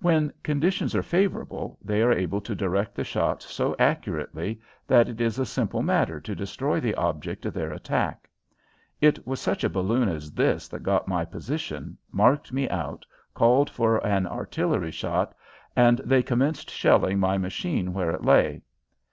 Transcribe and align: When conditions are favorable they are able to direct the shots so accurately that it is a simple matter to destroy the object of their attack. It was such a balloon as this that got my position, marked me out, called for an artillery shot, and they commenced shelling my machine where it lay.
When 0.00 0.32
conditions 0.42 0.92
are 0.96 1.04
favorable 1.04 1.78
they 1.80 2.02
are 2.02 2.10
able 2.10 2.40
to 2.40 2.52
direct 2.56 2.96
the 2.96 3.04
shots 3.04 3.44
so 3.46 3.76
accurately 3.78 4.60
that 4.88 5.08
it 5.08 5.20
is 5.20 5.38
a 5.38 5.46
simple 5.46 5.82
matter 5.84 6.18
to 6.20 6.34
destroy 6.34 6.80
the 6.80 6.96
object 6.96 7.46
of 7.46 7.54
their 7.54 7.70
attack. 7.70 8.28
It 9.00 9.24
was 9.24 9.40
such 9.40 9.62
a 9.62 9.68
balloon 9.70 10.08
as 10.08 10.32
this 10.32 10.66
that 10.66 10.82
got 10.82 11.06
my 11.06 11.24
position, 11.24 11.96
marked 12.10 12.52
me 12.52 12.68
out, 12.70 13.06
called 13.34 13.70
for 13.70 14.04
an 14.04 14.26
artillery 14.26 14.90
shot, 14.90 15.32
and 15.76 15.98
they 15.98 16.24
commenced 16.24 16.68
shelling 16.68 17.20
my 17.20 17.38
machine 17.38 17.92
where 17.92 18.10
it 18.10 18.24
lay. 18.24 18.62